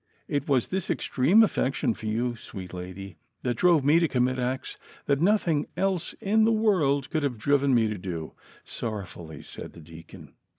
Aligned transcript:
It 0.27 0.49
was 0.49 0.69
this 0.69 0.89
extreme 0.89 1.43
affection 1.43 1.93
for 1.93 2.07
you, 2.07 2.35
sweet 2.35 2.73
lady, 2.73 3.17
that 3.43 3.53
drove 3.53 3.85
me 3.85 3.99
to 3.99 4.07
commit 4.07 4.39
acts 4.39 4.77
that 5.05 5.21
nothing 5.21 5.67
else 5.77 6.13
in 6.19 6.43
the 6.43 6.51
W'Orld 6.51 7.11
could 7.11 7.21
have 7.21 7.37
driven 7.37 7.75
me 7.75 7.87
to 7.87 7.99
do," 7.99 8.33
sorrowfully 8.63 9.43
said 9.43 9.73
the 9.73 9.79
deacon. 9.79 10.33